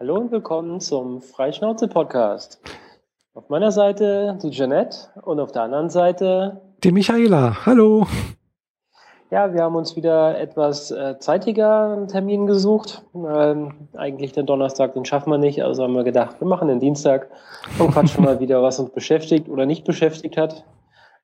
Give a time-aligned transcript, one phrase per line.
[0.00, 2.60] Hallo und willkommen zum Freischnauze-Podcast.
[3.34, 7.66] Auf meiner Seite die Jeanette und auf der anderen Seite die Michaela.
[7.66, 8.06] Hallo.
[9.32, 13.02] Ja, wir haben uns wieder etwas äh, zeitiger einen Termin gesucht.
[13.12, 16.78] Ähm, eigentlich den Donnerstag, den schaffen wir nicht, also haben wir gedacht, wir machen den
[16.78, 17.28] Dienstag
[17.80, 20.64] und quatschen mal wieder, was uns beschäftigt oder nicht beschäftigt hat.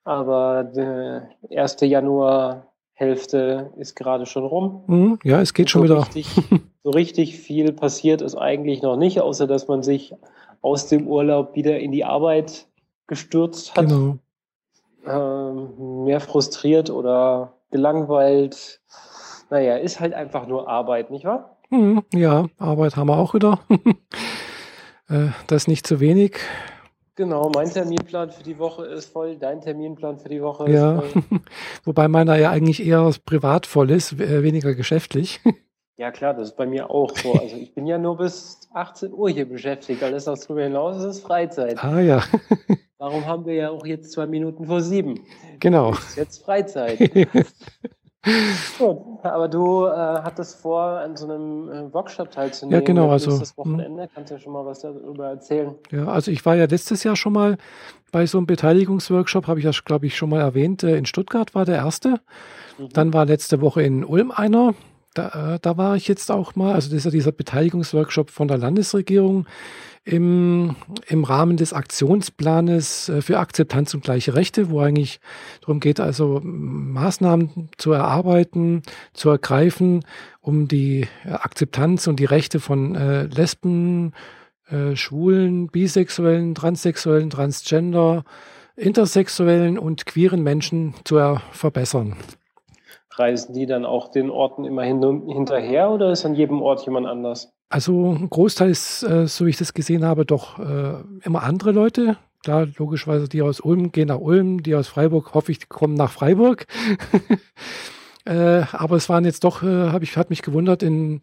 [0.03, 4.83] Aber die erste Januarhälfte ist gerade schon rum.
[4.87, 6.01] Mhm, ja, es geht schon so wieder.
[6.01, 6.27] Richtig,
[6.85, 10.13] so richtig viel passiert ist eigentlich noch nicht, außer dass man sich
[10.61, 12.67] aus dem Urlaub wieder in die Arbeit
[13.07, 13.89] gestürzt hat.
[13.89, 14.19] Genau.
[15.07, 18.81] Ähm, mehr frustriert oder gelangweilt.
[19.49, 21.57] Naja, ist halt einfach nur Arbeit, nicht wahr?
[21.71, 23.59] Mhm, ja, Arbeit haben wir auch wieder.
[25.07, 26.39] Äh, das ist nicht zu wenig.
[27.13, 30.97] Genau, mein Terminplan für die Woche ist voll, dein Terminplan für die Woche ja.
[30.97, 31.23] ist voll.
[31.83, 35.41] Wobei meiner ja eigentlich eher privat voll ist, äh, weniger geschäftlich.
[35.97, 37.33] Ja klar, das ist bei mir auch so.
[37.41, 40.03] Also ich bin ja nur bis 18 Uhr hier beschäftigt.
[40.03, 41.83] Alles was darüber hinaus ist, ist Freizeit.
[41.83, 42.21] ah ja,
[42.99, 45.19] Darum haben wir ja auch jetzt zwei Minuten vor sieben.
[45.59, 45.91] genau.
[45.91, 46.97] Ist jetzt Freizeit.
[48.79, 52.81] Gut, aber du äh, hattest vor, an so einem äh, Workshop teilzunehmen.
[52.81, 55.75] Ja, genau, also, Das Wochenende, kannst du ja schon mal was darüber erzählen.
[55.91, 57.57] Ja, also ich war ja letztes Jahr schon mal
[58.11, 60.81] bei so einem Beteiligungsworkshop, habe ich das, glaube ich, schon mal erwähnt.
[60.83, 62.19] Äh, In Stuttgart war der erste.
[62.79, 62.89] Mhm.
[62.93, 64.73] Dann war letzte Woche in Ulm einer.
[65.15, 66.75] Da, äh, da war ich jetzt auch mal.
[66.75, 69.47] Also das ist ja dieser Beteiligungsworkshop von der Landesregierung
[70.03, 70.75] im,
[71.07, 75.19] im Rahmen des Aktionsplanes äh, für Akzeptanz und gleiche Rechte, wo eigentlich
[75.61, 78.83] darum geht, also Maßnahmen zu erarbeiten,
[79.13, 80.05] zu ergreifen,
[80.41, 84.13] um die Akzeptanz und die Rechte von äh, Lesben,
[84.67, 88.25] äh, Schwulen, Bisexuellen, Transsexuellen, Transgender,
[88.75, 92.17] Intersexuellen und queeren Menschen zu verbessern.
[93.17, 97.07] Reisen die dann auch den Orten immer hin hinterher oder ist an jedem Ort jemand
[97.07, 97.53] anders?
[97.69, 101.71] Also ein Großteil ist, äh, so wie ich das gesehen habe, doch äh, immer andere
[101.71, 102.17] Leute.
[102.43, 106.11] Klar, logischerweise die aus Ulm gehen nach Ulm, die aus Freiburg, hoffe ich, kommen nach
[106.11, 106.67] Freiburg.
[108.25, 111.21] äh, aber es waren jetzt doch, äh, hab ich, hat mich gewundert, in,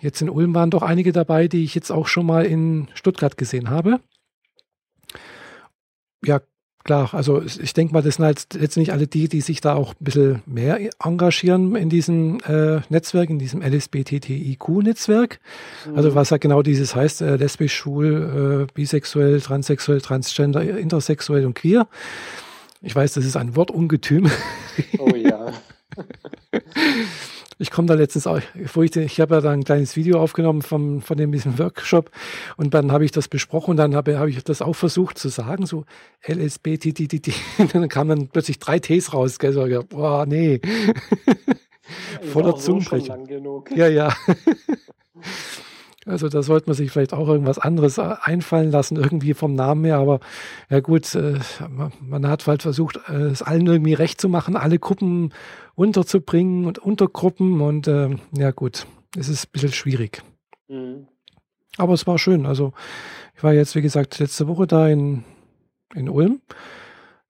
[0.00, 3.36] jetzt in Ulm waren doch einige dabei, die ich jetzt auch schon mal in Stuttgart
[3.36, 3.98] gesehen habe.
[6.24, 6.40] Ja,
[6.84, 9.94] klar, also ich denke mal, das sind halt letztendlich alle die, die sich da auch
[9.94, 15.40] ein bisschen mehr engagieren in diesem äh, Netzwerk, in diesem LSBTTIQ-Netzwerk.
[15.94, 21.54] Also was ja genau dieses heißt, äh, lesbisch, schwul, äh, bisexuell, transsexuell, transgender, intersexuell und
[21.54, 21.88] queer.
[22.82, 24.30] Ich weiß, das ist ein Wortungetüm.
[24.98, 25.52] Oh ja.
[27.58, 28.40] Ich komme da letztens auch,
[28.72, 32.10] wo ich, ich habe ja da ein kleines Video aufgenommen vom, von dem diesem Workshop
[32.56, 35.28] und dann habe ich das besprochen und dann habe, habe ich das auch versucht zu
[35.28, 35.84] sagen, so
[36.26, 37.32] LSBTTT.
[37.58, 39.38] Und dann kamen dann plötzlich drei Ts raus.
[39.38, 39.52] Gell?
[39.52, 40.60] So, boah, nee.
[42.32, 43.18] Voller Zungenbrecher.
[43.74, 44.14] Ja, ja.
[46.06, 49.96] Also da sollte man sich vielleicht auch irgendwas anderes einfallen lassen, irgendwie vom Namen her.
[49.98, 50.20] Aber
[50.68, 51.38] ja gut, äh,
[52.00, 55.32] man hat halt versucht, äh, es allen irgendwie recht zu machen, alle Gruppen
[55.74, 57.60] unterzubringen und Untergruppen.
[57.60, 60.22] Und äh, ja gut, es ist ein bisschen schwierig.
[60.68, 61.08] Mhm.
[61.78, 62.44] Aber es war schön.
[62.46, 62.72] Also
[63.36, 65.24] ich war jetzt, wie gesagt, letzte Woche da in,
[65.94, 66.40] in Ulm.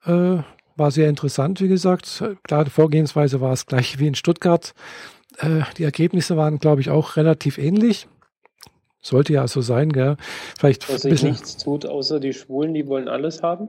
[0.04, 0.38] Äh,
[0.76, 2.24] war sehr interessant, wie gesagt.
[2.42, 4.74] Klar, die Vorgehensweise war es gleich wie in Stuttgart.
[5.38, 8.08] Äh, die Ergebnisse waren, glaube ich, auch relativ ähnlich.
[9.04, 10.16] Sollte ja so sein, gell?
[10.58, 13.68] Vielleicht Dass sich nichts tut, außer die Schwulen, die wollen alles haben?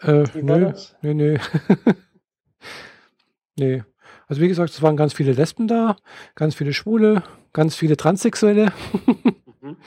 [0.00, 1.38] Äh, nö, nö, nö.
[3.58, 3.82] nee.
[4.26, 5.96] Also wie gesagt, es waren ganz viele Lesben da,
[6.34, 8.72] ganz viele Schwule, ganz viele Transsexuelle.
[9.60, 9.76] mhm.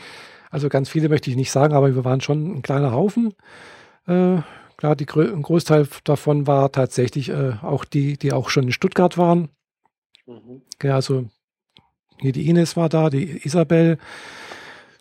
[0.49, 3.33] Also ganz viele möchte ich nicht sagen, aber wir waren schon ein kleiner Haufen.
[4.07, 4.38] Äh,
[4.77, 9.17] klar, die, ein Großteil davon war tatsächlich äh, auch die, die auch schon in Stuttgart
[9.17, 9.49] waren.
[10.25, 10.61] Mhm.
[10.81, 11.25] Ja, also
[12.19, 13.97] hier die Ines war da, die Isabel,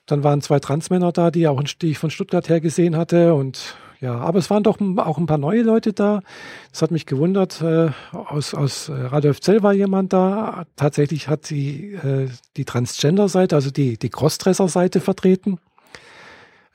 [0.06, 3.34] dann waren zwei Transmänner da, die, auch, die ich von Stuttgart her gesehen hatte.
[3.34, 6.20] Und ja, aber es waren doch auch ein paar neue Leute da.
[6.70, 7.60] Das hat mich gewundert.
[7.62, 10.64] Äh, aus, aus Radolf Zell war jemand da.
[10.76, 15.58] Tatsächlich hat sie äh, die Transgender-Seite, also die, die Crossdresser-Seite vertreten.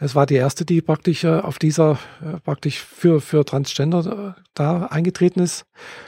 [0.04, 4.42] Es war die erste, die praktisch äh, auf dieser, äh, praktisch für, für Transgender äh,
[4.56, 5.66] da eingetreten ist.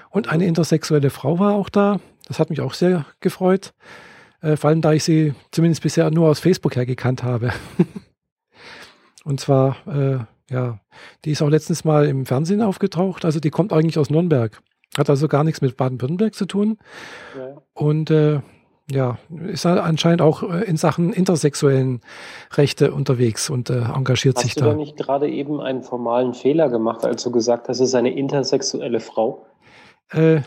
[0.10, 2.00] Und eine intersexuelle Frau war auch da.
[2.28, 3.72] Das hat mich auch sehr gefreut.
[4.44, 7.52] Äh, vor allem, da ich sie zumindest bisher nur aus Facebook her gekannt habe.
[9.26, 10.20] Und zwar, äh,
[10.54, 10.80] ja,
[11.24, 13.24] die ist auch letztens mal im Fernsehen aufgetaucht.
[13.24, 14.62] Also die kommt eigentlich aus Nürnberg.
[14.98, 16.78] Hat also gar nichts mit Baden-Württemberg zu tun.
[17.38, 17.62] Ja.
[17.74, 18.42] Und äh,
[18.92, 19.18] ja,
[19.48, 22.02] ist halt anscheinend auch äh, in Sachen intersexuellen
[22.52, 24.66] Rechte unterwegs und äh, engagiert hast sich da.
[24.66, 27.96] Hast du nicht gerade eben einen formalen Fehler gemacht, als du gesagt hast, es ist
[27.96, 29.46] eine intersexuelle Frau?
[30.12, 30.42] Äh,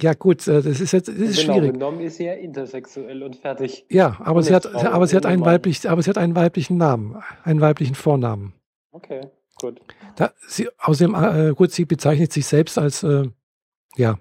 [0.00, 1.72] Ja, gut, äh, das ist jetzt das ist genau, schwierig.
[1.72, 3.84] genommen ist sie ja intersexuell und fertig.
[3.90, 5.50] Ja, aber Und sie hat, Frau aber sie hat einen Mann.
[5.50, 8.52] weiblich, aber sie hat einen weiblichen Namen, einen weiblichen Vornamen.
[8.92, 9.22] Okay,
[9.60, 9.80] gut.
[10.16, 13.28] Da, sie, außerdem, äh, gut, sie bezeichnet sich selbst als, äh,
[13.96, 14.18] ja,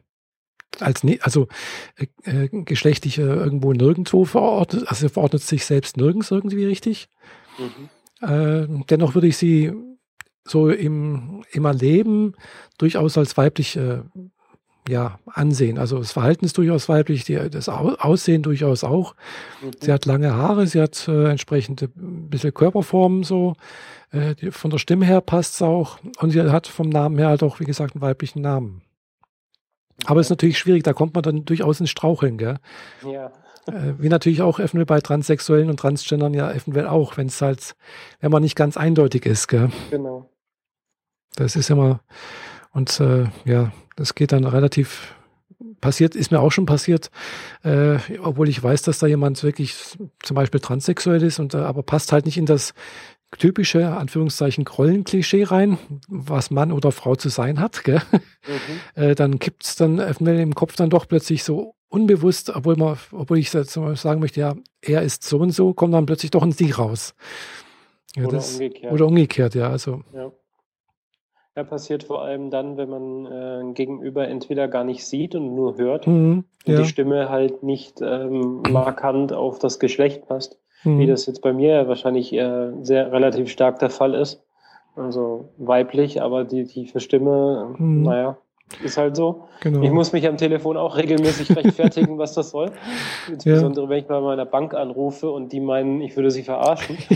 [0.80, 1.48] als, also
[2.24, 7.10] äh, geschlechtlich äh, irgendwo nirgendwo verordnet, also sie verordnet sich selbst nirgends irgendwie richtig.
[7.58, 7.90] Mhm.
[8.28, 9.74] Äh, dennoch würde ich sie
[10.44, 12.34] so im, im Erleben
[12.78, 14.02] durchaus als weiblich äh,
[14.88, 15.78] ja, ansehen.
[15.78, 19.16] Also das Verhalten ist durchaus weiblich, die, das Au- Aussehen durchaus auch.
[19.62, 19.72] Mhm.
[19.82, 23.56] Sie hat lange Haare, sie hat äh, entsprechende bisschen Körperformen so.
[24.12, 26.00] Äh, die, von der Stimme her passt es auch.
[26.20, 28.82] Und sie hat vom Namen her halt auch, wie gesagt, einen weiblichen Namen.
[30.06, 32.58] Aber es ist natürlich schwierig, da kommt man dann durchaus ins Straucheln, gell?
[33.04, 33.32] Ja,
[33.68, 37.76] Äh, wie natürlich auch eventuell bei Transsexuellen und Transgendern ja eventuell auch, wenn es halt,
[38.22, 39.70] wenn man nicht ganz eindeutig ist, gell?
[39.90, 40.30] genau.
[41.36, 42.00] Das ist immer,
[42.78, 45.16] und äh, ja, das geht dann relativ,
[45.82, 47.10] passiert, ist mir auch schon passiert,
[47.64, 49.76] äh, obwohl ich weiß, dass da jemand wirklich
[50.24, 52.74] zum Beispiel transsexuell ist und äh, aber passt halt nicht in das
[53.38, 55.78] typische, Anführungszeichen, Rollenklischee rein,
[56.08, 58.02] was Mann oder Frau zu sein hat, gell?
[58.12, 58.22] Mhm.
[59.02, 63.40] äh, dann gibt's dann eventuell im Kopf dann doch plötzlich so unbewusst, obwohl man, obwohl
[63.40, 66.72] ich sagen möchte, ja, er ist so und so, kommt dann plötzlich doch ein Sie
[66.72, 67.16] raus.
[68.16, 68.94] Ja, Oder das- umgekehrt.
[68.94, 69.70] Oder umgekehrt, ja.
[69.70, 70.32] Also, Ja.
[71.58, 75.76] Ja, passiert vor allem dann, wenn man äh, Gegenüber entweder gar nicht sieht und nur
[75.78, 81.00] hört mhm, und ja, die Stimme halt nicht ähm, markant auf das Geschlecht passt, mhm,
[81.00, 84.44] wie das jetzt bei mir wahrscheinlich äh, sehr relativ stark der Fall ist.
[84.96, 88.04] Also weiblich, aber die tiefe Stimme, Mhm.
[88.04, 88.38] naja,
[88.84, 89.48] ist halt so.
[89.62, 89.82] genau.
[89.82, 92.72] Ich muss mich am Telefon auch regelmäßig rechtfertigen, was das soll.
[93.32, 96.98] Insbesondere wenn ich bei meiner Bank anrufe und die meinen, ich würde sie verarschen.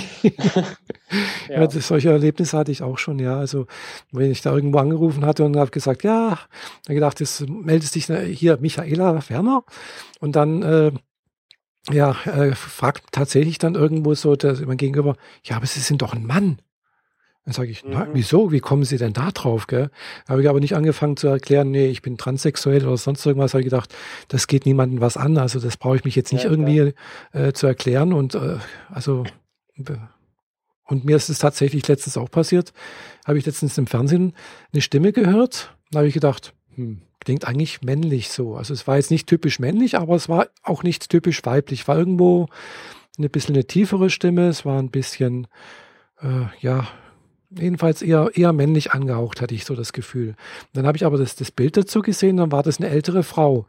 [1.50, 3.38] Ja, das, solche Erlebnisse hatte ich auch schon, ja.
[3.38, 3.66] Also,
[4.14, 6.40] wenn ich da irgendwo angerufen hatte und habe gesagt, ja,
[6.86, 9.64] dann gedacht, jetzt meldest dich hier Michaela Werner
[10.22, 10.92] und dann, äh,
[11.92, 16.14] ja, äh, fragt tatsächlich dann irgendwo so der, mein Gegenüber, ja, aber Sie sind doch
[16.14, 16.60] ein Mann.
[17.46, 18.10] Dann sage ich, na, Mhm.
[18.14, 18.52] wieso?
[18.52, 19.66] Wie kommen Sie denn da drauf?
[19.66, 19.90] Gell?
[20.30, 23.54] Habe ich aber nicht angefangen zu erklären, nee, ich bin transsexuell oder sonst irgendwas.
[23.54, 23.96] Habe ich gedacht,
[24.28, 25.38] das geht niemandem was an.
[25.38, 26.94] Also das brauche ich mich jetzt nicht Ja, irgendwie
[27.34, 28.14] äh, zu erklären.
[28.14, 28.58] Und äh,
[28.90, 29.24] also
[30.86, 32.74] und mir ist es tatsächlich letztens auch passiert.
[33.26, 34.34] Habe ich letztens im Fernsehen
[34.74, 35.76] eine Stimme gehört.
[35.92, 38.56] Da habe ich gedacht, hm, klingt eigentlich männlich so.
[38.56, 41.88] Also es war jetzt nicht typisch männlich, aber es war auch nicht typisch weiblich.
[41.88, 42.48] War irgendwo
[43.18, 44.48] eine bisschen eine tiefere Stimme.
[44.48, 45.48] Es war ein bisschen,
[46.22, 46.88] äh, ja,
[47.58, 50.36] jedenfalls eher, eher männlich angehaucht, hatte ich so das Gefühl.
[50.74, 53.66] Dann habe ich aber das, das Bild dazu gesehen, dann war das eine ältere Frau.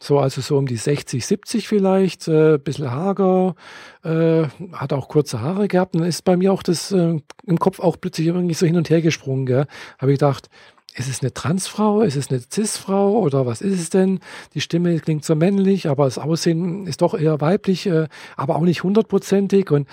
[0.00, 3.54] So, also so um die 60, 70 vielleicht, äh, bisschen hager,
[4.02, 5.94] äh, hat auch kurze Haare gehabt.
[5.94, 8.76] Und dann ist bei mir auch das äh, im Kopf auch plötzlich irgendwie so hin
[8.76, 9.46] und her gesprungen.
[9.46, 9.66] Gell?
[9.98, 10.48] Habe ich gedacht,
[10.94, 12.02] ist es eine Transfrau?
[12.02, 13.18] Ist es eine Cis-Frau?
[13.20, 14.20] Oder was ist es denn?
[14.54, 18.62] Die Stimme klingt so männlich, aber das Aussehen ist doch eher weiblich, äh, aber auch
[18.62, 19.70] nicht hundertprozentig.
[19.70, 19.88] Und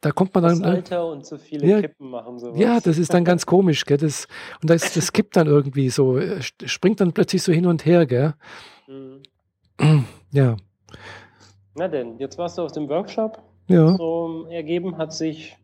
[0.00, 0.72] da kommt man Das dann.
[0.72, 1.80] äh, Alter und zu viele Ja.
[1.80, 2.58] Kippen machen sowas.
[2.58, 3.96] ja, das ist dann ganz komisch, gell?
[3.98, 4.26] Das,
[4.62, 8.06] und das, das kippt dann irgendwie so, äh, springt dann plötzlich so hin und her,
[8.06, 8.34] gell?
[8.86, 9.22] Mhm.
[10.32, 10.56] Ja,
[11.74, 13.42] Na denn, jetzt warst du auf dem Workshop.
[13.68, 13.94] ja.
[13.96, 15.56] So ergeben hat sich,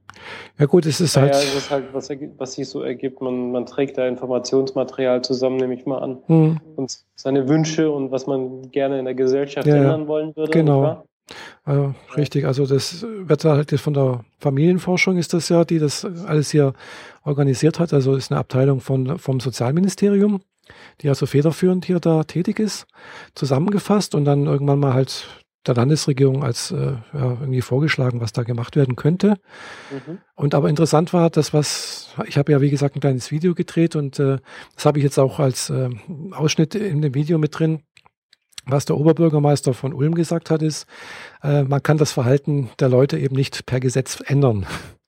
[0.59, 1.33] Ja gut, es ist halt.
[1.35, 3.21] es ist halt, was, was sich so ergibt.
[3.23, 6.19] Man, man trägt da Informationsmaterial zusammen, nehme ich mal an.
[6.27, 9.83] Hm, Und seine Wünsche und was man gerne in der Gesellschaft Ja, ja.
[9.83, 10.53] ändern wollen würde.
[10.53, 11.05] Genau.
[11.67, 16.05] Äh, richtig, also das wird halt jetzt von der Familienforschung ist das ja, die das
[16.05, 16.75] alles hier
[17.25, 17.93] organisiert hat.
[17.93, 20.43] Also ist eine Abteilung von, vom Sozialministerium,
[21.01, 22.87] die also federführend hier da tätig ist,
[23.35, 25.29] zusammengefasst und dann irgendwann mal halt
[25.67, 29.37] der Landesregierung als äh, ja, irgendwie vorgeschlagen, was da gemacht werden könnte.
[29.91, 30.19] Mhm.
[30.35, 33.95] Und aber interessant war, das was, ich habe ja wie gesagt ein kleines Video gedreht
[33.95, 34.39] und äh,
[34.75, 35.89] das habe ich jetzt auch als äh,
[36.33, 37.83] Ausschnitt in dem Video mit drin.
[38.67, 40.87] Was der Oberbürgermeister von Ulm gesagt hat, ist,
[41.43, 44.67] äh, man kann das Verhalten der Leute eben nicht per Gesetz ändern.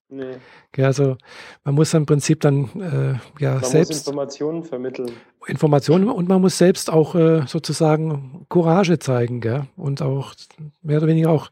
[0.09, 0.37] Nee.
[0.77, 1.17] Ja, also
[1.65, 5.11] man muss im Prinzip dann äh, ja Man selbst Informationen vermitteln.
[5.47, 9.67] Informationen und man muss selbst auch äh, sozusagen Courage zeigen, gell?
[9.77, 10.35] Und auch
[10.83, 11.51] mehr oder weniger auch,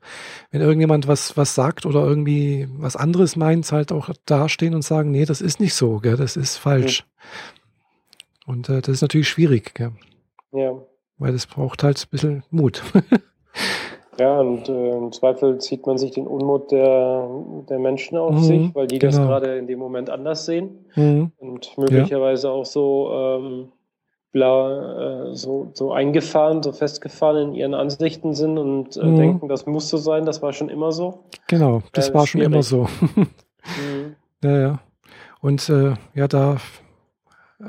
[0.51, 5.11] wenn irgendjemand was was sagt oder irgendwie was anderes meint, halt auch dastehen und sagen,
[5.11, 6.17] nee, das ist nicht so, gell?
[6.17, 7.05] Das ist falsch.
[8.47, 9.93] Und äh, das ist natürlich schwierig, gell?
[10.53, 10.73] Ja.
[11.23, 12.83] Weil das braucht halt ein bisschen Mut.
[14.19, 17.27] Ja, und äh, im Zweifel zieht man sich den Unmut der,
[17.71, 19.27] der Menschen auf Mhm, sich, weil die das genau.
[19.29, 21.33] gerade in dem Moment anders sehen mhm.
[21.39, 23.73] und möglicherweise auch so, ähm,
[24.31, 29.17] bla, äh, so, so eingefahren, so festgefahren in ihren Ansichten sind und äh, Mhm.
[29.17, 31.25] denken, das muss so sein, das war schon immer so.
[31.49, 32.91] Genau, das Ja, war schon immer schwierig.
[33.07, 33.25] so.
[33.79, 34.17] Mhm.
[34.45, 34.79] Ja, ja.
[35.41, 36.59] Und äh, ja, da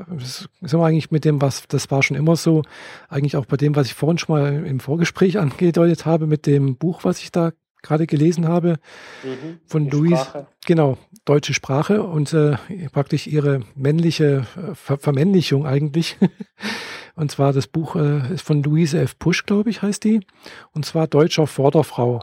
[0.09, 2.63] das sind wir eigentlich mit dem, was, das war schon immer so,
[3.09, 6.77] eigentlich auch bei dem, was ich vorhin schon mal im Vorgespräch angedeutet habe, mit dem
[6.77, 7.51] Buch, was ich da
[7.83, 8.79] gerade gelesen habe,
[9.23, 12.55] mhm, von Louise, genau, deutsche Sprache und äh,
[12.91, 16.17] praktisch ihre männliche äh, Ver Vermännlichung eigentlich.
[17.15, 19.19] und zwar das Buch äh, ist von Louise F.
[19.19, 20.21] Pusch, glaube ich, heißt die.
[20.71, 22.21] Und zwar Deutscher Vorderfrau.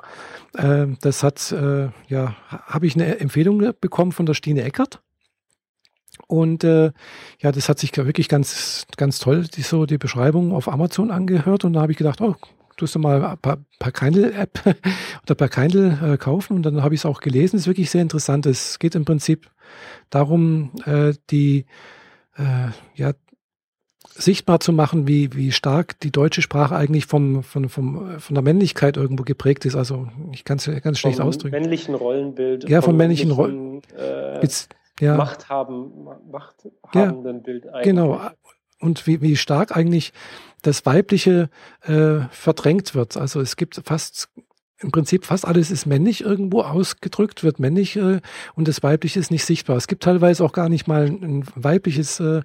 [0.54, 5.02] Äh, das hat, äh, ja, habe ich eine Empfehlung bekommen von der Stine Eckert.
[6.26, 6.92] Und äh,
[7.40, 11.64] ja, das hat sich wirklich ganz, ganz toll, die, so die Beschreibung auf Amazon angehört.
[11.64, 12.34] Und da habe ich gedacht, oh,
[12.76, 14.60] tust du mal per, per Kindle-App
[15.24, 16.56] oder per Kindle äh, kaufen.
[16.56, 17.56] Und dann habe ich es auch gelesen.
[17.56, 18.46] Es ist wirklich sehr interessant.
[18.46, 19.50] Es geht im Prinzip
[20.08, 21.66] darum, äh, die
[22.36, 23.12] äh, ja,
[24.14, 28.42] sichtbar zu machen, wie, wie stark die deutsche Sprache eigentlich vom, vom, vom, von der
[28.42, 29.76] Männlichkeit irgendwo geprägt ist.
[29.76, 31.54] Also ich kann es ganz schlecht ausdrücken.
[31.54, 32.68] Vom männlichen Rollenbild.
[32.68, 33.92] Ja, vom, männlichen Rollenbild.
[33.96, 34.40] Äh,
[35.00, 35.16] ja.
[35.16, 37.84] Machthaben, machthabenden ja, Bild eigentlich.
[37.84, 38.20] Genau.
[38.80, 40.12] Und wie, wie stark eigentlich
[40.62, 41.50] das Weibliche
[41.82, 43.16] äh, verdrängt wird.
[43.16, 44.30] Also es gibt fast
[44.82, 48.20] im Prinzip fast alles ist männlich irgendwo ausgedrückt, wird männlich äh,
[48.54, 49.76] und das Weibliche ist nicht sichtbar.
[49.76, 52.42] Es gibt teilweise auch gar nicht mal ein weibliches äh,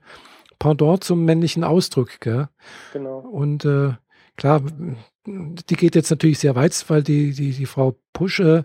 [0.60, 2.20] Pendant zum männlichen Ausdruck.
[2.20, 2.50] Gell?
[2.94, 3.20] Genau.
[3.20, 3.94] Und äh,
[4.38, 4.62] klar,
[5.26, 8.64] die geht jetzt natürlich sehr weit, weil die, die, die Frau Pusch, äh,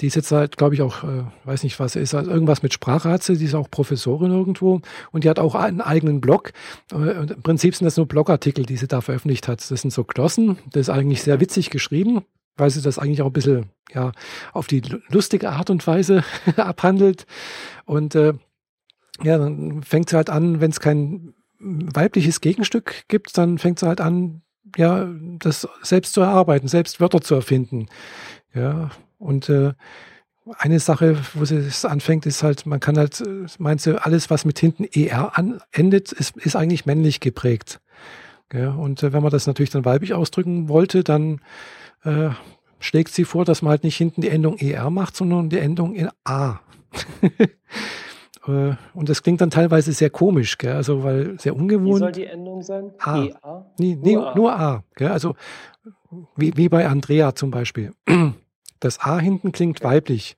[0.00, 2.78] die ist jetzt halt, glaube ich, auch, äh, weiß nicht was, ist halt irgendwas mit
[3.20, 4.80] sie, die ist auch Professorin irgendwo
[5.10, 6.52] und die hat auch einen eigenen Blog.
[6.92, 9.68] Äh, Im Prinzip sind das nur Blogartikel, die sie da veröffentlicht hat.
[9.70, 12.24] Das sind so Glossen, das ist eigentlich sehr witzig geschrieben,
[12.56, 14.12] weil sie das eigentlich auch ein bisschen, ja,
[14.52, 16.22] auf die lustige Art und Weise
[16.56, 17.26] abhandelt.
[17.84, 18.34] Und äh,
[19.22, 23.86] ja, dann fängt sie halt an, wenn es kein weibliches Gegenstück gibt, dann fängt sie
[23.86, 24.42] halt an,
[24.76, 25.08] ja,
[25.38, 27.86] das selbst zu erarbeiten, selbst Wörter zu erfinden.
[28.54, 29.72] Ja, und äh,
[30.58, 33.22] eine Sache, wo sie es anfängt, ist halt, man kann halt,
[33.58, 37.80] meinst du, alles, was mit hinten ER an, endet, ist, ist eigentlich männlich geprägt.
[38.52, 41.40] Ja, und äh, wenn man das natürlich dann weiblich ausdrücken wollte, dann
[42.04, 42.30] äh,
[42.78, 45.94] schlägt sie vor, dass man halt nicht hinten die Endung ER macht, sondern die Endung
[45.94, 46.60] in A.
[48.46, 50.74] Äh, und das klingt dann teilweise sehr komisch, gell?
[50.74, 51.96] also weil sehr ungewohnt.
[51.96, 52.92] Wie soll die Endung sein?
[52.98, 53.22] A.
[53.22, 53.66] E A?
[53.78, 54.34] Nee, nee, nur A.
[54.34, 55.08] Nur A gell?
[55.08, 55.34] Also
[56.36, 57.92] wie, wie bei Andrea zum Beispiel.
[58.78, 60.36] Das A hinten klingt weiblich.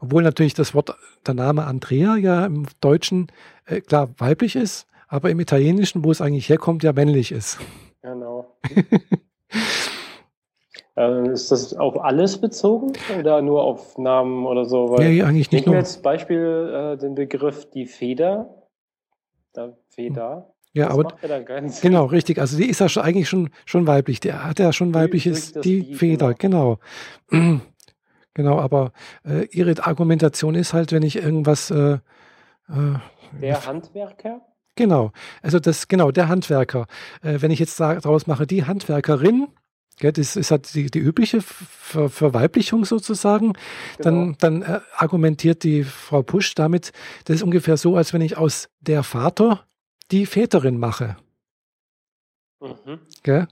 [0.00, 3.28] Obwohl natürlich das Wort, der Name Andrea ja im Deutschen
[3.64, 7.58] äh, klar weiblich ist, aber im Italienischen, wo es eigentlich herkommt, ja männlich ist.
[8.02, 8.56] Genau.
[10.96, 14.90] Äh, ist das auf alles bezogen oder nur auf Namen oder so?
[14.90, 15.66] Weil ja, eigentlich nicht.
[15.66, 18.62] Nehmen wir als Beispiel äh, den Begriff die Feder.
[19.52, 20.52] Da, Feder.
[20.72, 21.14] Ja, das aber
[21.80, 22.38] genau, richtig.
[22.38, 24.20] Also die ist ja schon, eigentlich schon, schon weiblich.
[24.20, 26.78] Der hat ja schon weibliches, die, die Feder, genau.
[27.28, 27.60] genau.
[28.34, 28.92] Genau, aber
[29.24, 31.70] äh, ihre Argumentation ist halt, wenn ich irgendwas.
[31.70, 32.00] Äh,
[32.68, 32.98] äh,
[33.40, 34.42] der Handwerker?
[34.74, 36.86] Genau, also das, genau, der Handwerker.
[37.22, 39.48] Äh, wenn ich jetzt daraus mache, die Handwerkerin,
[39.98, 43.54] Gell, das ist halt die, die übliche Ver Verweiblichung sozusagen.
[43.96, 44.02] Genau.
[44.02, 46.92] Dann, dann äh, argumentiert die Frau Pusch damit,
[47.24, 49.66] das ist ungefähr so, als wenn ich aus der Vater
[50.10, 51.16] die Väterin mache.
[52.60, 53.00] Mhm.
[53.22, 53.48] Gell?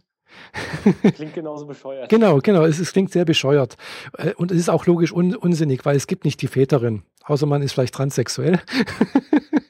[1.14, 2.08] Klingt genauso bescheuert.
[2.10, 2.64] genau, genau.
[2.64, 3.76] Es, es, klingt sehr bescheuert.
[4.18, 7.02] Äh, und es ist auch logisch un unsinnig, weil es gibt nicht die Väterin.
[7.24, 8.60] Außer man ist vielleicht transsexuell.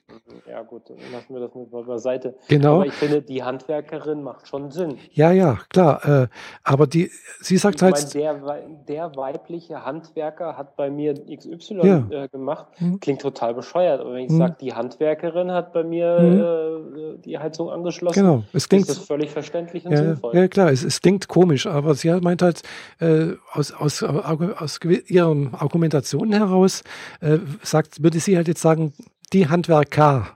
[0.62, 2.34] gut, dann lassen wir das mal beiseite.
[2.48, 2.76] Genau.
[2.76, 4.98] Aber ich finde, die Handwerkerin macht schon Sinn.
[5.12, 6.22] Ja, ja, klar.
[6.22, 6.28] Äh,
[6.62, 8.14] aber die, sie sagt ich halt.
[8.14, 12.06] Mein, der, der weibliche Handwerker hat bei mir XY ja.
[12.10, 12.66] äh, gemacht.
[12.78, 13.00] Mhm.
[13.00, 14.00] Klingt total bescheuert.
[14.00, 14.38] Aber wenn ich mhm.
[14.38, 17.14] sage, die Handwerkerin hat bei mir mhm.
[17.14, 18.44] äh, die Heizung angeschlossen, genau.
[18.52, 20.36] es klingt, ist das völlig verständlich und ja, sinnvoll.
[20.36, 22.62] Ja, klar, es, es klingt komisch, aber sie meint halt,
[23.00, 26.82] äh, aus, aus, aus ihren Argumentationen heraus,
[27.20, 28.92] äh, sagt, würde sie halt jetzt sagen,
[29.32, 30.28] die Handwerker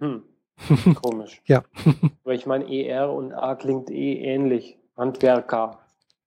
[0.00, 0.22] hm.
[1.02, 1.40] Komisch.
[1.44, 1.62] ja.
[2.24, 4.76] Weil ich meine, ER und A klingt eh ähnlich.
[4.96, 5.78] Handwerker.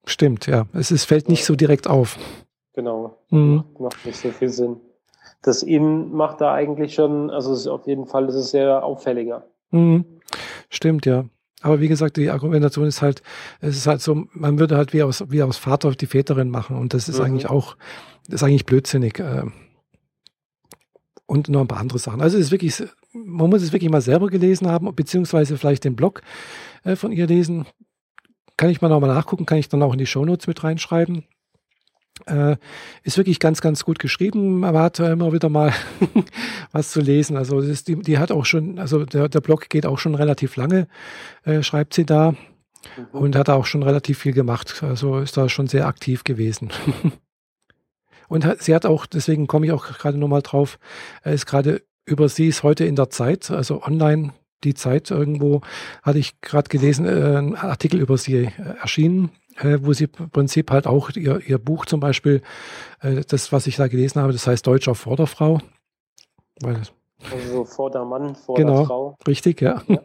[0.06, 0.66] Stimmt, ja.
[0.74, 2.18] Es ist, fällt nicht so direkt auf.
[2.74, 3.18] Genau.
[3.30, 3.66] Mhm.
[3.80, 4.78] Macht nicht so viel Sinn.
[5.42, 9.46] Das In macht da eigentlich schon, also ist auf jeden Fall ist es sehr auffälliger.
[9.72, 10.06] Mhm.
[10.70, 11.26] Stimmt, ja.
[11.62, 13.22] Aber wie gesagt, die Argumentation ist halt,
[13.60, 16.76] es ist halt so, man würde halt wie aus, wie aus Vater die Väterin machen
[16.76, 17.26] und das ist mhm.
[17.26, 17.76] eigentlich auch,
[18.28, 19.20] das ist eigentlich blödsinnig.
[19.20, 19.44] Äh,
[21.28, 22.22] und noch ein paar andere Sachen.
[22.22, 25.96] Also es ist wirklich, man muss es wirklich mal selber gelesen haben, beziehungsweise vielleicht den
[25.96, 26.22] Blog
[26.84, 27.66] äh, von ihr lesen.
[28.58, 31.26] Kann ich mal nochmal nachgucken, kann ich dann auch in die Shownotes mit reinschreiben.
[32.28, 32.58] Äh,
[33.04, 35.74] ist wirklich ganz, ganz gut geschrieben, aber hat immer wieder mal
[36.72, 37.36] was zu lesen.
[37.38, 40.56] Also ist, die, die, hat auch schon, also der, der Blog geht auch schon relativ
[40.56, 40.88] lange,
[41.44, 43.20] äh, schreibt sie da mhm.
[43.20, 44.84] und hat auch schon relativ viel gemacht.
[44.84, 46.70] Also ist da schon sehr aktiv gewesen.
[48.28, 50.80] Und sie hat auch, deswegen komme ich auch gerade nochmal drauf,
[51.26, 55.62] ist gerade über sie ist heute in der Zeit, also online die Zeit irgendwo,
[56.04, 60.30] hatte ich gerade gelesen, äh, ein Artikel über sie äh, erschienen, äh, wo sie im
[60.30, 62.42] Prinzip halt auch ihr, ihr Buch zum Beispiel,
[63.02, 65.60] äh, das, was ich da gelesen habe, das heißt Deutscher Vorderfrau.
[66.62, 66.82] Weil
[67.32, 69.18] also vor der Mann, vor genau.
[69.28, 69.84] Richtig, ja.
[69.88, 70.00] ja.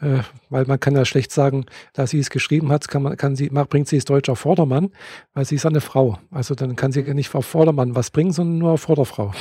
[0.00, 3.36] äh, weil man kann ja schlecht sagen, da sie es geschrieben hat, kann man, kann
[3.36, 4.90] sie, bringt sie es deutscher Vordermann,
[5.34, 6.18] weil sie ist eine Frau.
[6.30, 9.32] Also dann kann sie nicht auf Vordermann was bringen, sondern nur auf Vorderfrau.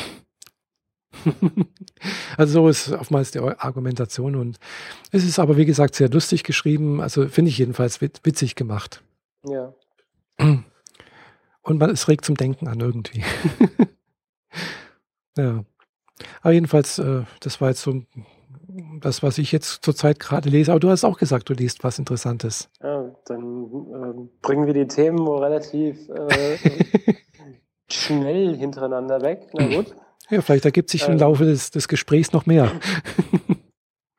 [2.38, 4.60] also so ist oftmals die Argumentation und
[5.12, 9.04] es ist aber wie gesagt sehr lustig geschrieben, also finde ich jedenfalls witzig gemacht.
[9.46, 9.74] Ja.
[10.38, 13.24] Und man, es regt zum Denken an irgendwie.
[15.38, 15.64] ja.
[16.42, 18.02] Aber jedenfalls, äh, das war jetzt so
[19.00, 20.72] das, was ich jetzt zurzeit gerade lese.
[20.72, 22.70] Aber du hast auch gesagt, du liest was Interessantes.
[22.82, 26.58] Ja, dann äh, bringen wir die Themen relativ äh,
[27.90, 29.48] schnell hintereinander weg.
[29.54, 29.96] Na gut.
[30.30, 31.20] Ja, vielleicht ergibt sich im ähm.
[31.20, 32.72] Laufe des, des Gesprächs noch mehr.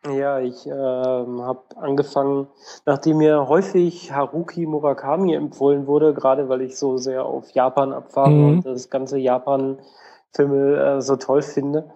[0.08, 2.48] Ja, ich äh, habe angefangen,
[2.86, 8.30] nachdem mir häufig Haruki Murakami empfohlen wurde, gerade weil ich so sehr auf Japan abfahre
[8.30, 8.48] mhm.
[8.48, 11.90] und das ganze Japan-Filme äh, so toll finde,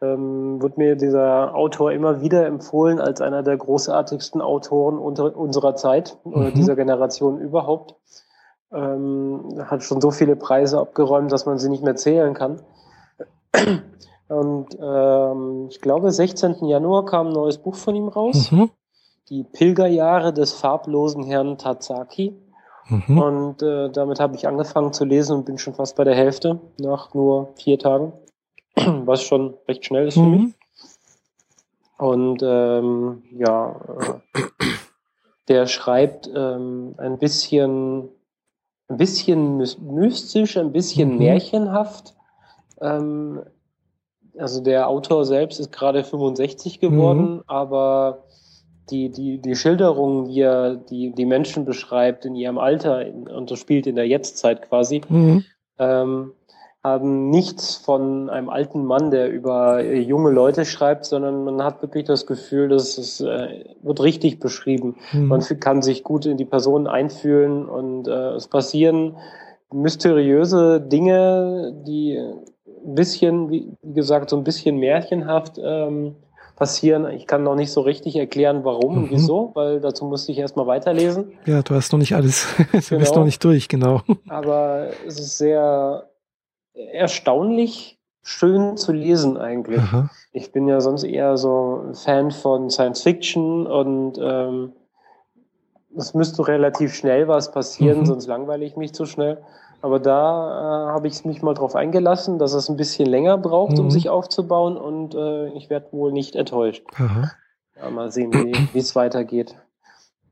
[0.00, 5.76] ähm, wird mir dieser Autor immer wieder empfohlen als einer der großartigsten Autoren unter, unserer
[5.76, 6.32] Zeit mhm.
[6.32, 7.96] oder dieser Generation überhaupt.
[8.72, 12.62] Ähm, hat schon so viele Preise abgeräumt, dass man sie nicht mehr zählen kann.
[14.28, 16.64] Und ähm, ich glaube, 16.
[16.66, 18.50] Januar kam ein neues Buch von ihm raus.
[18.50, 18.70] Mhm.
[19.28, 22.34] Die Pilgerjahre des farblosen Herrn Tazaki.
[22.88, 23.18] Mhm.
[23.18, 26.60] Und äh, damit habe ich angefangen zu lesen und bin schon fast bei der Hälfte
[26.78, 28.12] nach nur vier Tagen,
[28.74, 30.30] was schon recht schnell ist für mhm.
[30.30, 30.54] mich.
[31.98, 33.76] Und ähm, ja,
[34.34, 34.42] äh,
[35.48, 38.08] der schreibt ähm, ein bisschen,
[38.88, 41.18] ein bisschen mystisch, ein bisschen mhm.
[41.18, 42.14] märchenhaft.
[42.82, 43.40] Ähm,
[44.38, 47.42] also der Autor selbst ist gerade 65 geworden, mhm.
[47.46, 48.24] aber
[48.90, 53.50] die, die, die Schilderung, wie er die, die Menschen beschreibt in ihrem Alter in, und
[53.50, 55.44] das spielt in der Jetztzeit quasi, mhm.
[55.78, 56.32] ähm,
[56.82, 61.80] haben nichts von einem alten Mann, der über äh, junge Leute schreibt, sondern man hat
[61.80, 64.96] wirklich das Gefühl, dass es äh, wird richtig beschrieben.
[65.12, 65.26] Mhm.
[65.26, 69.16] Man kann sich gut in die Person einfühlen und äh, es passieren
[69.72, 72.20] mysteriöse Dinge, die
[72.84, 76.16] ein bisschen, wie gesagt, so ein bisschen märchenhaft ähm,
[76.56, 77.10] passieren.
[77.10, 79.02] Ich kann noch nicht so richtig erklären, warum mhm.
[79.04, 81.32] und wieso, weil dazu musste ich erstmal weiterlesen.
[81.46, 82.98] Ja, du hast noch nicht alles, du genau.
[82.98, 84.02] bist noch nicht durch, genau.
[84.28, 86.08] Aber es ist sehr
[86.74, 89.80] erstaunlich schön zu lesen eigentlich.
[89.80, 90.10] Aha.
[90.32, 94.72] Ich bin ja sonst eher so ein Fan von Science Fiction und ähm,
[95.96, 98.06] es müsste relativ schnell was passieren, mhm.
[98.06, 99.38] sonst langweile ich mich zu schnell.
[99.82, 103.72] Aber da äh, habe ich mich mal drauf eingelassen, dass es ein bisschen länger braucht,
[103.72, 103.80] mhm.
[103.80, 106.84] um sich aufzubauen und äh, ich werde wohl nicht enttäuscht.
[107.76, 109.56] Ja, mal sehen, wie es weitergeht.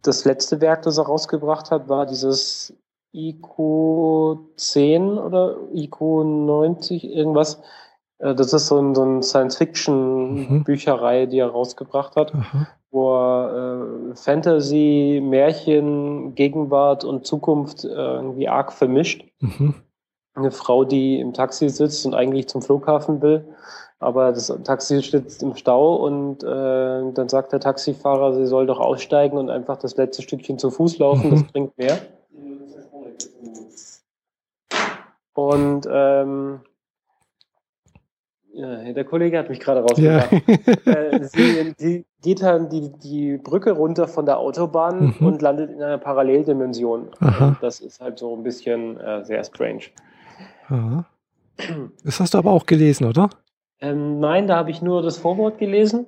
[0.03, 2.75] Das letzte Werk, das er rausgebracht hat, war dieses
[3.13, 7.61] IQ 10 oder IQ 90, irgendwas.
[8.21, 12.35] Äh, das ist so ein, so ein Science-Fiction-Bücherei, die er rausgebracht hat.
[12.35, 19.25] Aha wo er äh, Fantasy, Märchen, Gegenwart und Zukunft äh, irgendwie arg vermischt.
[19.41, 19.75] Mhm.
[20.35, 23.45] Eine Frau, die im Taxi sitzt und eigentlich zum Flughafen will,
[23.99, 28.81] aber das Taxi sitzt im Stau und äh, dann sagt der Taxifahrer, sie soll doch
[28.81, 31.31] aussteigen und einfach das letzte Stückchen zu Fuß laufen, mhm.
[31.31, 31.99] das bringt mehr.
[35.35, 36.61] Und ähm,
[38.61, 40.33] ja, der Kollege hat mich gerade rausgebracht.
[40.33, 40.93] Ja.
[40.93, 45.27] äh, sie, die geht dann die, die Brücke runter von der Autobahn mhm.
[45.27, 47.09] und landet in einer Paralleldimension.
[47.61, 49.85] Das ist halt so ein bisschen äh, sehr strange.
[50.69, 51.07] Aha.
[52.05, 53.31] Das hast du aber auch gelesen, oder?
[53.81, 56.07] Ähm, nein, da habe ich nur das Vorwort gelesen.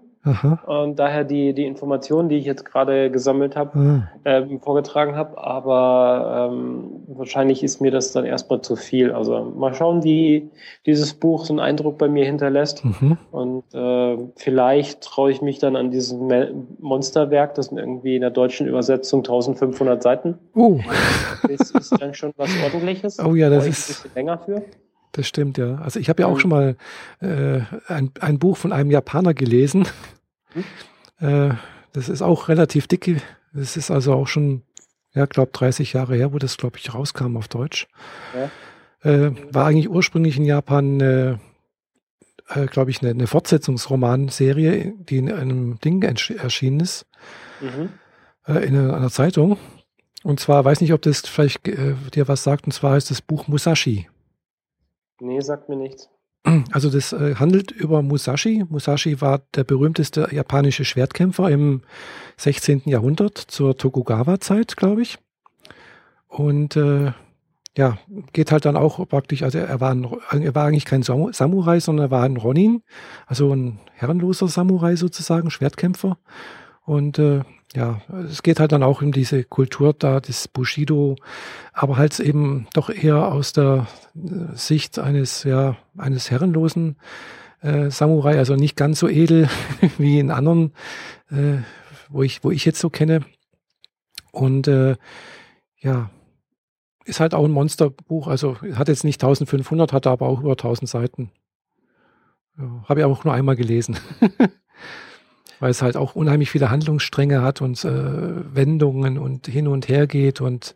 [0.67, 4.09] Und daher die, die Informationen, die ich jetzt gerade gesammelt habe, ah.
[4.25, 5.37] ähm, vorgetragen habe.
[5.37, 9.13] Aber ähm, wahrscheinlich ist mir das dann erstmal zu viel.
[9.13, 10.51] Also mal schauen, wie
[10.87, 12.85] dieses Buch so einen Eindruck bei mir hinterlässt.
[12.85, 13.19] Mhm.
[13.33, 16.17] Und äh, vielleicht traue ich mich dann an dieses
[16.79, 20.39] Monsterwerk, das sind irgendwie in der deutschen Übersetzung 1500 Seiten.
[20.55, 20.81] Uh.
[21.49, 23.19] Das ist dann schon was ordentliches.
[23.23, 24.63] Oh ja, das ist ein bisschen länger für.
[25.13, 25.77] Das stimmt, ja.
[25.77, 26.77] Also ich habe ja auch schon mal
[27.21, 29.87] äh, ein, ein Buch von einem Japaner gelesen.
[30.53, 30.65] Hm?
[31.21, 31.55] Äh,
[31.93, 33.23] das ist auch relativ dick.
[33.53, 34.63] Das ist also auch schon,
[35.13, 37.89] ja, glaube 30 Jahre her, wo das, glaube ich, rauskam auf Deutsch.
[38.35, 38.51] Ja.
[39.11, 41.33] Äh, war eigentlich ursprünglich in Japan, äh,
[42.49, 47.07] äh, glaube ich, eine, eine Fortsetzungsromanserie, die in einem Ding erschienen ist.
[47.61, 47.91] Mhm.
[48.47, 49.59] Äh, in einer, einer, Zeitung.
[50.23, 53.21] Und zwar, weiß nicht, ob das vielleicht äh, dir was sagt, und zwar heißt das
[53.21, 54.09] Buch Musashi.
[55.23, 56.11] Nee, sagt mir nichts.
[56.73, 58.65] Also das äh, handelt über Musashi.
[58.69, 61.83] Musashi war der berühmteste japanische Schwertkämpfer im
[62.39, 62.83] 16.
[62.87, 65.19] Jahrhundert zur Tokugawa-Zeit, glaube ich.
[66.27, 67.13] Und äh,
[67.77, 67.99] ja,
[68.33, 70.05] geht halt dann auch praktisch, also er war, ein,
[70.43, 72.83] er war eigentlich kein Samurai, sondern er war ein Ronin,
[73.27, 76.19] also ein herrenloser Samurai sozusagen, Schwertkämpfer.
[76.85, 77.43] Und äh,
[77.75, 81.17] ja, es geht halt dann auch um diese Kultur da, das Bushido,
[81.73, 86.97] aber halt eben doch eher aus der äh, Sicht eines, ja, eines herrenlosen
[87.61, 89.49] äh, Samurai, also nicht ganz so edel
[89.99, 90.73] wie in anderen,
[91.31, 91.59] äh,
[92.09, 93.21] wo ich, wo ich jetzt so kenne.
[94.33, 94.97] Und äh,
[95.81, 96.11] ja,
[97.05, 100.89] ist halt auch ein Monsterbuch, also hat jetzt nicht 1500, hat aber auch über 1000
[100.89, 101.31] Seiten.
[102.59, 103.97] Ja, Habe ich auch nur einmal gelesen.
[105.63, 107.91] weil es halt auch unheimlich viele Handlungsstränge hat und äh,
[108.53, 110.75] Wendungen und hin und her geht und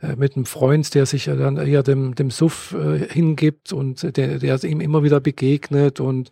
[0.00, 4.38] äh, mit einem Freund, der sich dann eher dem, dem Suff äh, hingibt und der,
[4.38, 6.30] der ihm immer wieder begegnet und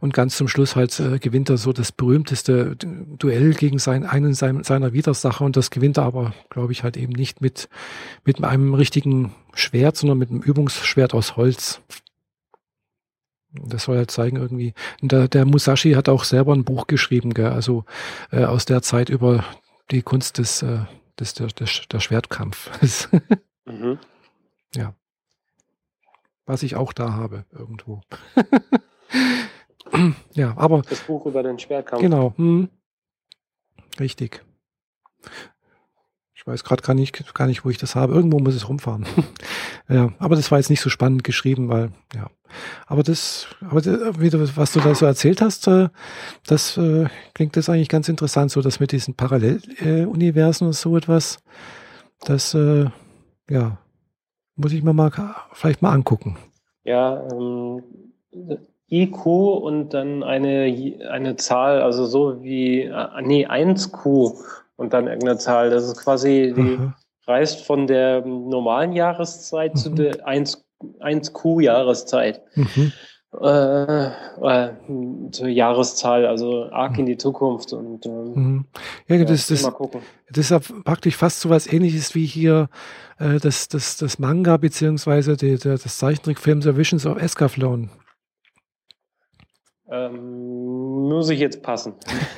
[0.00, 4.32] und ganz zum Schluss halt äh, gewinnt er so das berühmteste Duell gegen seinen, einen
[4.32, 7.68] seiner Widersacher und das gewinnt er aber, glaube ich, halt eben nicht mit,
[8.24, 11.80] mit einem richtigen Schwert, sondern mit einem Übungsschwert aus Holz.
[13.52, 14.74] Das soll halt zeigen irgendwie.
[15.00, 17.48] Der, der, Musashi hat auch selber ein Buch geschrieben, gell?
[17.48, 17.84] also
[18.30, 19.44] äh, aus der Zeit über
[19.90, 20.80] die Kunst des, äh,
[21.18, 22.70] des der, der, der Schwertkampf.
[23.64, 23.98] mhm.
[24.74, 24.94] Ja.
[26.44, 28.00] Was ich auch da habe, irgendwo.
[30.32, 30.82] ja, aber.
[30.82, 32.02] Das Buch über den Schwertkampf.
[32.02, 32.34] Genau.
[32.36, 32.68] Hm.
[33.98, 34.44] Richtig.
[36.38, 38.14] Ich weiß gerade gar nicht, gar nicht, wo ich das habe.
[38.14, 39.04] Irgendwo muss es rumfahren.
[39.88, 42.30] ja, aber das war jetzt nicht so spannend geschrieben, weil, ja.
[42.86, 45.88] Aber das, aber das, was du da so erzählt hast, äh,
[46.46, 51.42] das äh, klingt das eigentlich ganz interessant, so dass mit diesen Paralleluniversen und so etwas,
[52.24, 52.86] das, äh,
[53.50, 53.78] ja,
[54.54, 55.10] muss ich mir mal
[55.54, 56.38] vielleicht mal angucken.
[56.84, 57.82] Ja, ähm,
[58.88, 62.88] IQ und dann eine, eine Zahl, also so wie,
[63.22, 64.38] nee, 1Q
[64.78, 65.70] und dann irgendeine Zahl.
[65.70, 66.96] Das ist quasi, die Aha.
[67.26, 69.78] reist von der normalen Jahreszeit mhm.
[69.78, 70.64] zu der 1,
[71.00, 72.40] 1Q-Jahreszeit.
[72.54, 72.92] Mhm.
[73.38, 74.70] Äh, äh,
[75.32, 78.64] zur Jahreszahl, also arg in die Zukunft und ähm, mhm.
[79.06, 79.70] ja, das, das,
[80.30, 82.70] das ist praktisch fast so was ähnliches wie hier
[83.18, 87.90] äh, das, das, das Manga beziehungsweise die, der, das Zeichentrickfilm The Visions of Escaflowne.
[89.90, 91.94] Ähm, muss ich jetzt passen.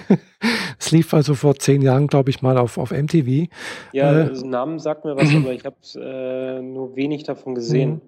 [0.79, 3.49] es lief also vor zehn Jahren, glaube ich, mal auf, auf MTV.
[3.93, 8.01] Ja, äh, Namen sagt mir was, aber ich habe äh, nur wenig davon gesehen.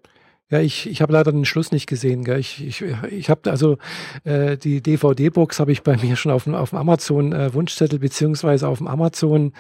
[0.48, 2.24] Ja, ich, ich habe leider den Schluss nicht gesehen.
[2.24, 2.38] Gell.
[2.38, 3.78] Ich, ich, ich habe also
[4.24, 7.98] äh, die DVD-Box habe ich bei mir schon auf dem, auf dem Amazon äh, Wunschzettel
[7.98, 9.54] beziehungsweise auf dem Amazon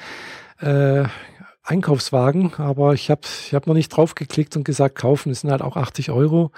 [0.60, 1.04] äh,
[1.64, 5.50] Einkaufswagen, aber ich habe ich hab noch nicht drauf geklickt und gesagt, kaufen, das sind
[5.50, 6.50] halt auch 80 Euro.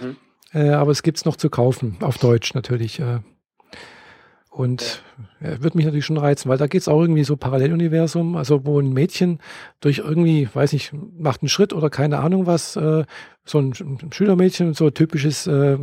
[0.00, 0.16] mhm.
[0.52, 3.00] Äh, aber es gibt es noch zu kaufen, auf Deutsch natürlich.
[3.00, 3.20] Äh.
[4.50, 5.02] Und
[5.40, 8.80] wird mich natürlich schon reizen, weil da geht es auch irgendwie so Paralleluniversum, also wo
[8.80, 9.38] ein Mädchen
[9.80, 13.04] durch irgendwie, weiß nicht, macht einen Schritt oder keine Ahnung was, äh,
[13.44, 13.74] so ein
[14.12, 15.76] Schülermädchen, so typisches, äh,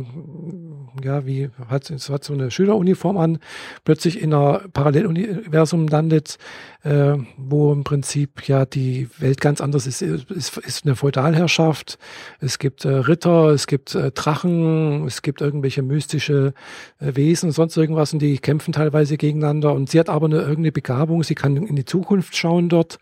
[1.04, 3.38] ja, wie hat, hat so eine Schüleruniform an,
[3.84, 6.38] plötzlich in einer Paralleluniversum landet,
[6.84, 10.00] äh, wo im Prinzip ja die Welt ganz anders ist.
[10.00, 11.98] Es ist, ist eine Feudalherrschaft,
[12.40, 16.54] es gibt äh, Ritter, es gibt äh, Drachen, es gibt irgendwelche mystische
[16.98, 20.72] äh, Wesen, sonst irgendwas und die kämpfen teilweise gegeneinander und sie hat aber eine irgendeine
[20.72, 22.98] Begabung, sie kann in die Zukunft schauen dort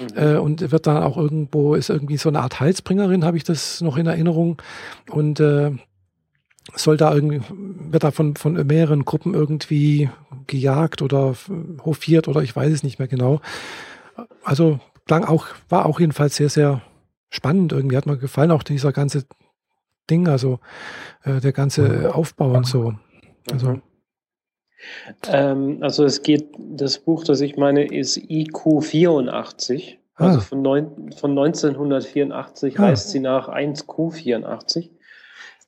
[0.00, 0.16] mhm.
[0.16, 3.80] äh, und wird dann auch irgendwo, ist irgendwie so eine Art Heilsbringerin, habe ich das
[3.80, 4.60] noch in Erinnerung
[5.10, 5.72] und äh,
[6.74, 10.08] soll da irgendwie, wird da von, von mehreren Gruppen irgendwie
[10.46, 11.34] gejagt oder
[11.84, 13.40] hofiert oder ich weiß es nicht mehr genau.
[14.44, 16.82] Also klang auch, war auch jedenfalls sehr, sehr
[17.30, 17.72] spannend.
[17.72, 19.24] Irgendwie hat mir gefallen, auch dieser ganze
[20.08, 20.60] Ding, also
[21.24, 22.94] äh, der ganze Aufbau und so.
[23.50, 23.80] Also.
[25.28, 29.98] Ähm, also es geht, das Buch, das ich meine, ist IQ 84.
[30.14, 30.42] Also ah.
[30.42, 32.82] von, neun, von 1984 ah.
[32.82, 34.90] reist sie nach 1Q84.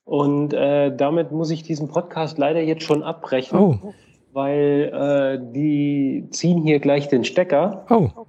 [0.04, 3.94] Und äh, damit muss ich diesen Podcast leider jetzt schon abbrechen, oh.
[4.32, 7.86] weil äh, die ziehen hier gleich den Stecker.
[7.88, 8.26] Oh.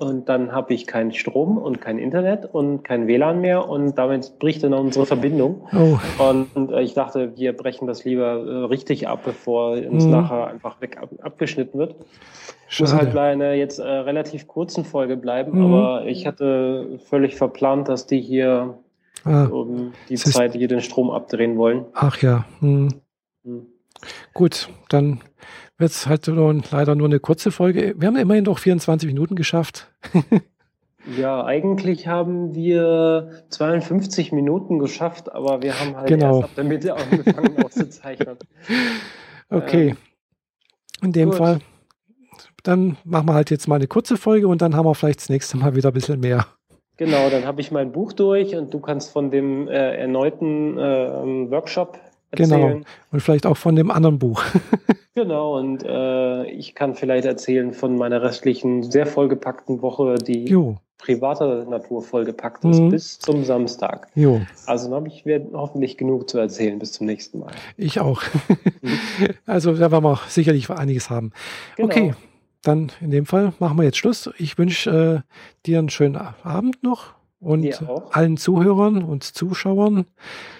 [0.00, 4.38] Und dann habe ich keinen Strom und kein Internet und kein WLAN mehr und damit
[4.38, 5.68] bricht dann unsere Verbindung.
[5.74, 5.98] Oh.
[6.24, 10.10] Und, und äh, ich dachte, wir brechen das lieber äh, richtig ab, bevor uns mhm.
[10.10, 11.96] nachher einfach weg ab, abgeschnitten wird.
[12.70, 15.64] Ich muss halt bei einer jetzt äh, relativ kurzen Folge bleiben, mhm.
[15.66, 18.78] aber ich hatte völlig verplant, dass die hier
[19.24, 21.84] ah, um die Zeit hier den Strom abdrehen wollen.
[21.92, 22.46] Ach ja.
[22.60, 22.88] Hm.
[23.44, 23.66] Hm.
[24.32, 25.20] Gut, dann
[25.80, 27.94] wird es halt nur, leider nur eine kurze Folge.
[27.96, 29.90] Wir haben immerhin doch 24 Minuten geschafft.
[31.16, 36.40] Ja, eigentlich haben wir 52 Minuten geschafft, aber wir haben halt Genau.
[36.40, 38.36] erst ab der Mitte angefangen aufzuzeichnen.
[39.48, 39.88] Okay.
[39.88, 39.96] Ähm,
[41.02, 41.38] In dem gut.
[41.38, 41.58] Fall,
[42.62, 45.30] dann machen wir halt jetzt mal eine kurze Folge und dann haben wir vielleicht das
[45.30, 46.46] nächste Mal wieder ein bisschen mehr.
[46.98, 51.50] Genau, dann habe ich mein Buch durch und du kannst von dem äh, erneuten äh,
[51.50, 51.98] Workshop
[52.32, 52.80] Genau.
[53.10, 54.42] Und vielleicht auch von dem anderen Buch.
[55.16, 60.76] Genau, und äh, ich kann vielleicht erzählen von meiner restlichen, sehr vollgepackten Woche, die Jo,
[60.98, 62.90] privater Natur vollgepackt ist, Mhm.
[62.90, 64.06] bis zum Samstag.
[64.14, 67.50] jo, Also dann habe ich hoffentlich genug zu erzählen bis zum nächsten Mal.
[67.76, 68.22] ich auch.
[69.46, 71.32] also da werden wir sicherlich einiges haben.
[71.76, 71.88] Genau.
[71.88, 72.14] Okay,
[72.62, 74.30] dann in dem Fall machen wir jetzt Schluss.
[74.38, 80.06] Ich wünsche äh, dir einen schönen Abend noch und allen Zuhörern und Zuschauern.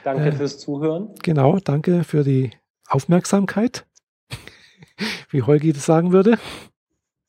[0.03, 1.15] Danke äh, fürs Zuhören.
[1.23, 2.51] Genau, danke für die
[2.89, 3.87] Aufmerksamkeit,
[5.31, 6.39] wie Holgi das sagen würde.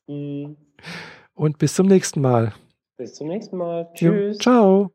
[0.08, 0.56] Mhm.
[1.34, 2.52] Und bis zum nächsten Mal.
[2.96, 3.90] Bis zum nächsten Mal.
[3.94, 4.38] Tschüss.
[4.38, 4.92] ciao.